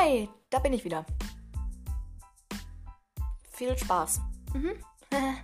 [0.00, 1.04] Hi, da bin ich wieder.
[3.50, 4.20] Viel Spaß.
[4.54, 4.80] Mhm.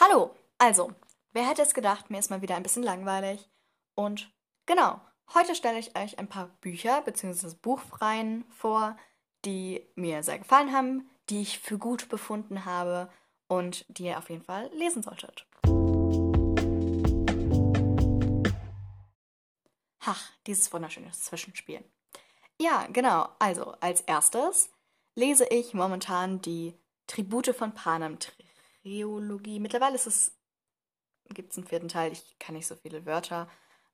[0.00, 0.90] Hallo, also,
[1.32, 3.48] wer hätte es gedacht, mir ist mal wieder ein bisschen langweilig.
[3.94, 4.28] Und
[4.66, 5.00] genau,
[5.34, 7.54] heute stelle ich euch ein paar Bücher bzw.
[7.62, 8.96] Buchfreien vor,
[9.44, 13.08] die mir sehr gefallen haben, die ich für gut befunden habe
[13.46, 15.46] und die ihr auf jeden Fall lesen solltet.
[20.08, 21.84] Ach, dieses wunderschöne Zwischenspiel.
[22.60, 23.28] Ja, genau.
[23.40, 24.70] Also, als erstes
[25.16, 26.74] lese ich momentan die
[27.08, 28.18] Tribute von Panem
[28.82, 29.58] Trilogie.
[29.58, 30.32] Mittlerweile ist es,
[31.30, 32.12] gibt es einen vierten Teil.
[32.12, 33.48] Ich kann nicht so viele Wörter.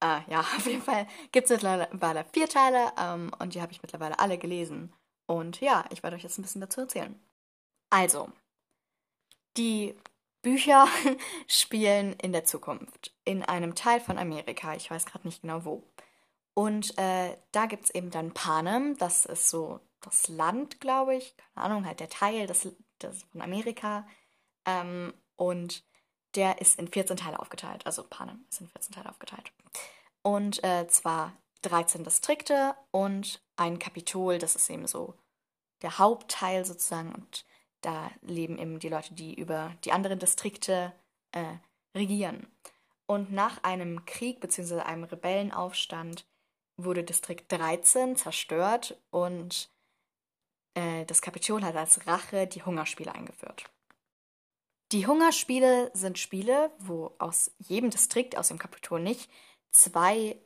[0.00, 3.82] Äh, ja, auf jeden Fall gibt es mittlerweile vier Teile ähm, und die habe ich
[3.82, 4.92] mittlerweile alle gelesen.
[5.26, 7.20] Und ja, ich werde euch jetzt ein bisschen dazu erzählen.
[7.90, 8.30] Also,
[9.56, 9.96] die
[10.46, 10.86] Bücher
[11.48, 14.76] spielen in der Zukunft, in einem Teil von Amerika.
[14.76, 15.82] Ich weiß gerade nicht genau wo.
[16.54, 21.36] Und äh, da gibt es eben dann Panem, das ist so das Land, glaube ich,
[21.36, 22.68] keine Ahnung, halt der Teil des,
[23.02, 24.06] des von Amerika.
[24.64, 25.82] Ähm, und
[26.36, 27.84] der ist in 14 Teile aufgeteilt.
[27.84, 29.50] Also Panem ist in 14 Teile aufgeteilt.
[30.22, 35.14] Und äh, zwar 13 Distrikte und ein Kapitol, das ist eben so
[35.82, 37.12] der Hauptteil sozusagen.
[37.12, 37.44] Und
[37.80, 40.92] da leben eben die Leute, die über die anderen Distrikte
[41.32, 41.56] äh,
[41.94, 42.46] regieren.
[43.06, 44.80] Und nach einem Krieg bzw.
[44.80, 46.26] einem Rebellenaufstand
[46.76, 49.70] wurde Distrikt 13 zerstört und
[50.74, 53.64] äh, das Kapitol hat als Rache die Hungerspiele eingeführt.
[54.92, 59.30] Die Hungerspiele sind Spiele, wo aus jedem Distrikt, aus dem Kapitol nicht,
[59.72, 60.36] zwei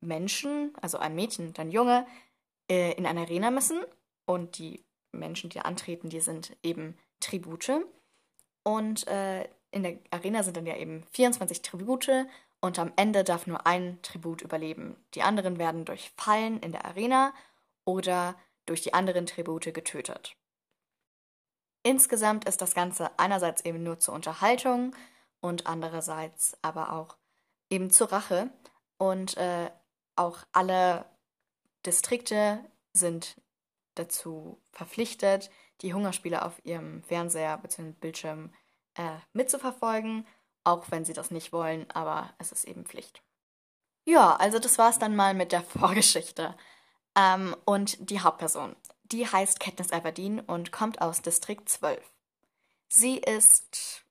[0.00, 2.06] Menschen, also ein Mädchen und ein Junge,
[2.70, 3.82] äh, in eine Arena müssen
[4.24, 7.84] und die Menschen, die antreten, die sind eben Tribute.
[8.64, 12.26] Und äh, in der Arena sind dann ja eben 24 Tribute
[12.60, 14.96] und am Ende darf nur ein Tribut überleben.
[15.14, 17.34] Die anderen werden durch Fallen in der Arena
[17.84, 18.36] oder
[18.66, 20.36] durch die anderen Tribute getötet.
[21.82, 24.94] Insgesamt ist das Ganze einerseits eben nur zur Unterhaltung
[25.40, 27.16] und andererseits aber auch
[27.70, 28.50] eben zur Rache.
[28.98, 29.68] Und äh,
[30.14, 31.04] auch alle
[31.84, 32.60] Distrikte
[32.92, 33.36] sind
[33.94, 37.92] dazu verpflichtet, die Hungerspiele auf ihrem Fernseher bzw.
[37.92, 38.52] Bildschirm
[38.94, 40.26] äh, mitzuverfolgen,
[40.64, 43.22] auch wenn sie das nicht wollen, aber es ist eben Pflicht.
[44.04, 46.56] Ja, also das war es dann mal mit der Vorgeschichte.
[47.16, 52.02] Ähm, und die Hauptperson, die heißt Katniss Everdeen und kommt aus Distrikt 12.
[52.88, 54.04] Sie ist,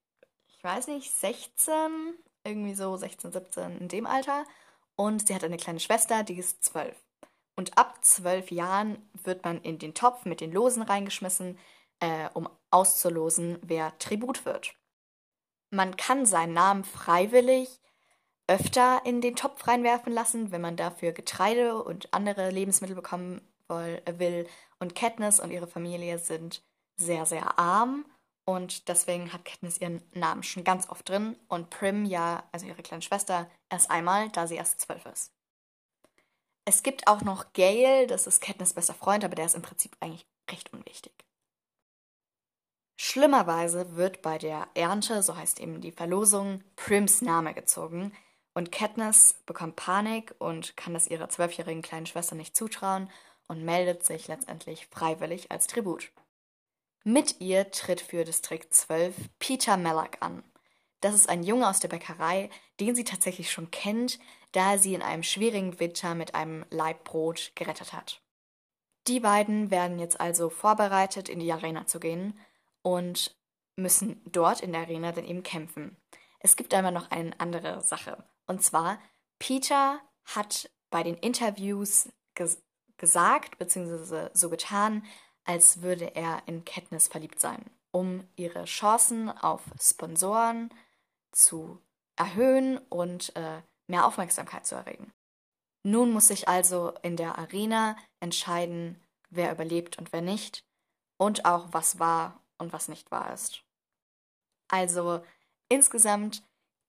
[0.47, 4.45] ich weiß nicht, 16, irgendwie so 16, 17 in dem Alter.
[4.95, 6.95] Und sie hat eine kleine Schwester, die ist 12.
[7.55, 11.57] Und ab zwölf Jahren wird man in den Topf mit den Losen reingeschmissen,
[11.99, 14.73] äh, um auszulosen, wer Tribut wird.
[15.69, 17.79] Man kann seinen Namen freiwillig
[18.47, 24.47] öfter in den Topf reinwerfen lassen, wenn man dafür Getreide und andere Lebensmittel bekommen will.
[24.79, 26.61] Und Katniss und ihre Familie sind
[26.97, 28.05] sehr, sehr arm
[28.45, 32.81] und deswegen hat Katniss ihren Namen schon ganz oft drin und Prim ja, also ihre
[32.81, 35.31] kleine Schwester, erst einmal, da sie erst zwölf ist.
[36.71, 39.97] Es gibt auch noch Gale, das ist Katniss bester Freund, aber der ist im Prinzip
[39.99, 41.11] eigentlich recht unwichtig.
[42.95, 48.13] Schlimmerweise wird bei der Ernte, so heißt eben die Verlosung, Prims Name gezogen
[48.53, 53.09] und Katniss bekommt Panik und kann das ihrer zwölfjährigen kleinen Schwester nicht zutrauen
[53.49, 56.09] und meldet sich letztendlich freiwillig als Tribut.
[57.03, 60.41] Mit ihr tritt für Distrikt 12 Peter Mellock an.
[61.01, 64.19] Das ist ein Junge aus der Bäckerei, den sie tatsächlich schon kennt,
[64.51, 68.21] da er sie in einem schwierigen Winter mit einem Laib Brot gerettet hat.
[69.07, 72.39] Die beiden werden jetzt also vorbereitet, in die Arena zu gehen
[72.83, 73.35] und
[73.75, 75.97] müssen dort in der Arena dann eben kämpfen.
[76.39, 78.23] Es gibt aber noch eine andere Sache.
[78.45, 78.99] Und zwar,
[79.39, 82.61] Peter hat bei den Interviews ges
[82.97, 85.03] gesagt, beziehungsweise so getan,
[85.43, 90.69] als würde er in Katniss verliebt sein, um ihre Chancen auf Sponsoren
[91.31, 91.81] zu
[92.15, 95.11] erhöhen und äh, mehr Aufmerksamkeit zu erregen.
[95.83, 100.63] Nun muss sich also in der Arena entscheiden, wer überlebt und wer nicht
[101.17, 103.63] und auch was wahr und was nicht wahr ist.
[104.67, 105.23] Also
[105.69, 106.43] insgesamt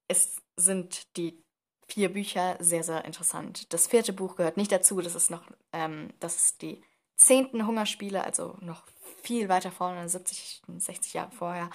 [0.09, 1.43] ist, sind die
[1.89, 3.73] vier Bücher sehr, sehr interessant.
[3.73, 5.43] Das vierte Buch gehört nicht dazu, das ist noch,
[5.73, 6.83] ähm, das ist die
[7.17, 8.85] zehnten Hungerspiele, also noch
[9.23, 11.71] viel weiter vorne, 70, 60 Jahre vorher,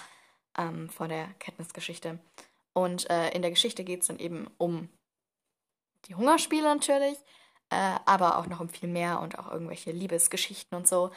[0.58, 2.20] ähm, vor der Kenntnisgeschichte.
[2.78, 4.88] Und äh, in der Geschichte geht es dann eben um
[6.06, 7.18] die Hungerspiele natürlich,
[7.72, 11.10] äh, aber auch noch um viel mehr und auch irgendwelche Liebesgeschichten und so.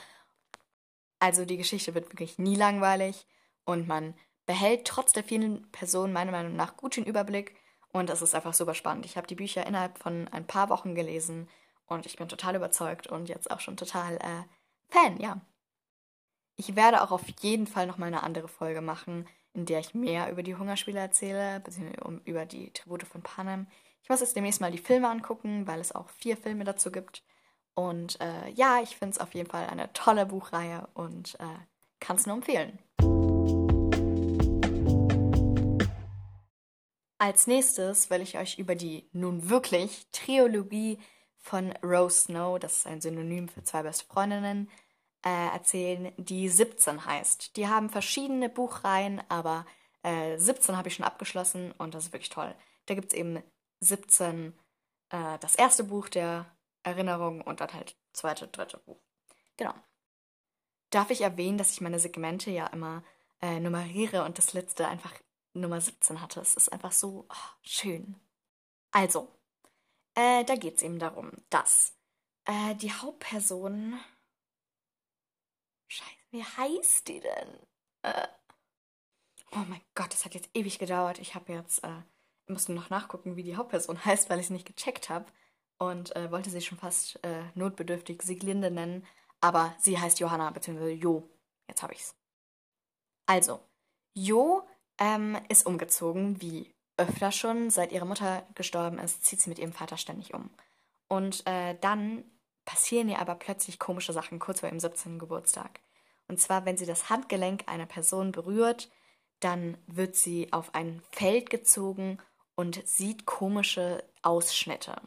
[1.18, 3.26] Also die Geschichte wird wirklich nie langweilig
[3.66, 4.14] und man
[4.46, 7.54] behält trotz der vielen Personen meiner Meinung nach gut den Überblick
[7.92, 9.04] Und es ist einfach super spannend.
[9.04, 11.46] Ich habe die Bücher innerhalb von ein paar Wochen gelesen
[11.84, 14.44] und ich bin total überzeugt und jetzt auch schon total äh,
[14.88, 15.42] Fan, ja.
[16.56, 19.94] Ich werde auch auf jeden Fall noch mal eine andere Folge machen, in der ich
[19.94, 23.66] mehr über die Hungerspiele erzähle, beziehungsweise über die Tribute von Panem.
[24.02, 27.22] Ich muss jetzt demnächst mal die Filme angucken, weil es auch vier Filme dazu gibt.
[27.74, 31.44] Und äh, ja, ich finde es auf jeden Fall eine tolle Buchreihe und äh,
[32.00, 32.78] kann es nur empfehlen.
[37.18, 40.98] Als nächstes will ich euch über die nun wirklich Trilogie
[41.36, 44.70] von Rose Snow, das ist ein Synonym für zwei beste Freundinnen,
[45.24, 47.56] äh, erzählen, die 17 heißt.
[47.56, 49.66] Die haben verschiedene Buchreihen, aber
[50.02, 52.54] äh, 17 habe ich schon abgeschlossen und das ist wirklich toll.
[52.86, 53.42] Da gibt es eben
[53.80, 54.54] 17,
[55.10, 56.46] äh, das erste Buch der
[56.82, 59.00] Erinnerung und dann halt zweite, dritte Buch.
[59.56, 59.74] Genau.
[60.90, 63.04] Darf ich erwähnen, dass ich meine Segmente ja immer
[63.42, 65.12] äh, nummeriere und das letzte einfach
[65.52, 66.40] Nummer 17 hatte.
[66.40, 68.16] Es ist einfach so oh, schön.
[68.92, 69.28] Also,
[70.14, 71.94] äh, da geht es eben darum, dass
[72.44, 74.00] äh, die Hauptperson.
[76.30, 77.48] Wie heißt die denn?
[78.02, 78.28] Äh,
[79.52, 81.18] oh mein Gott, das hat jetzt ewig gedauert.
[81.18, 81.82] Ich habe jetzt.
[81.84, 82.02] Äh,
[82.50, 85.26] musste noch nachgucken, wie die Hauptperson heißt, weil ich es nicht gecheckt habe.
[85.78, 89.06] Und äh, wollte sie schon fast äh, notbedürftig Sieglinde nennen.
[89.40, 91.28] Aber sie heißt Johanna, beziehungsweise Jo.
[91.68, 92.14] Jetzt habe ich's.
[93.26, 93.60] Also,
[94.12, 94.62] Jo
[94.98, 97.70] ähm, ist umgezogen, wie öfter schon.
[97.70, 100.50] Seit ihre Mutter gestorben ist, zieht sie mit ihrem Vater ständig um.
[101.08, 102.24] Und äh, dann
[102.66, 105.18] passieren ihr aber plötzlich komische Sachen kurz vor ihrem 17.
[105.18, 105.80] Geburtstag.
[106.30, 108.88] Und zwar, wenn sie das Handgelenk einer Person berührt,
[109.40, 112.18] dann wird sie auf ein Feld gezogen
[112.54, 115.02] und sieht komische Ausschnitte.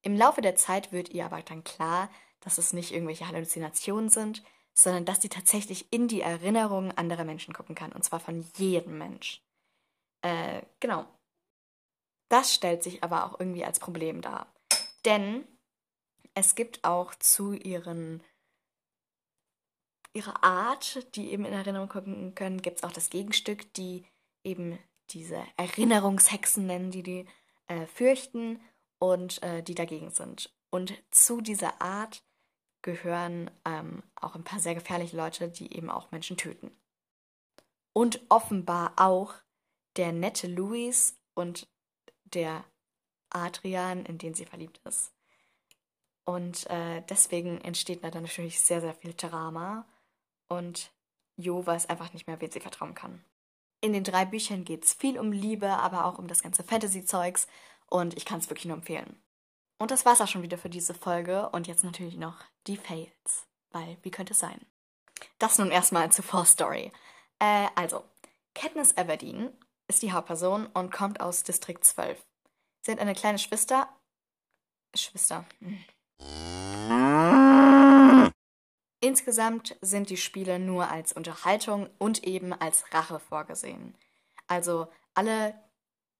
[0.00, 2.08] Im Laufe der Zeit wird ihr aber dann klar,
[2.40, 4.42] dass es nicht irgendwelche Halluzinationen sind,
[4.72, 7.92] sondern dass sie tatsächlich in die Erinnerungen anderer Menschen gucken kann.
[7.92, 9.42] Und zwar von jedem Mensch.
[10.22, 11.04] Äh, genau.
[12.30, 14.46] Das stellt sich aber auch irgendwie als Problem dar.
[15.04, 15.46] Denn
[16.32, 18.22] es gibt auch zu ihren
[20.12, 24.04] ihrer Art, die eben in Erinnerung gucken können, gibt es auch das Gegenstück, die
[24.44, 24.78] eben
[25.10, 27.26] diese Erinnerungshexen nennen, die die
[27.66, 28.60] äh, fürchten
[28.98, 30.54] und äh, die dagegen sind.
[30.70, 32.22] Und zu dieser Art
[32.82, 36.70] gehören ähm, auch ein paar sehr gefährliche Leute, die eben auch Menschen töten.
[37.92, 39.34] Und offenbar auch
[39.96, 41.68] der nette Louis und
[42.24, 42.64] der
[43.30, 45.12] Adrian, in den sie verliebt ist.
[46.24, 49.86] Und äh, deswegen entsteht da natürlich sehr, sehr viel Drama.
[50.50, 50.90] Und
[51.36, 53.24] Jo weiß einfach nicht mehr, wen sie vertrauen kann.
[53.80, 57.46] In den drei Büchern geht es viel um Liebe, aber auch um das ganze Fantasy-Zeugs.
[57.88, 59.22] Und ich kann es wirklich nur empfehlen.
[59.78, 61.48] Und das war's auch schon wieder für diese Folge.
[61.50, 62.36] Und jetzt natürlich noch
[62.66, 63.46] die Fails.
[63.70, 64.60] Weil, wie könnte es sein?
[65.38, 66.92] Das nun erstmal zur Vorstory.
[67.38, 68.04] Äh, also,
[68.54, 69.56] Katniss Everdeen
[69.88, 72.22] ist die Hauptperson und kommt aus Distrikt 12.
[72.82, 73.88] Sie hat eine kleine Schwester.
[74.94, 75.46] Schwester.
[75.60, 76.59] Hm.
[79.02, 83.94] Insgesamt sind die Spiele nur als Unterhaltung und eben als Rache vorgesehen.
[84.46, 85.54] Also alle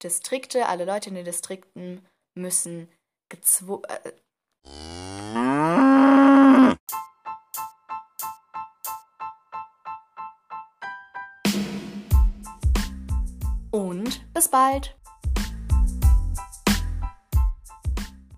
[0.03, 2.89] Distrikte, alle Leute in den Distrikten müssen
[3.29, 3.85] gezwungen.
[3.85, 4.13] Äh,
[13.71, 15.00] und bis bald!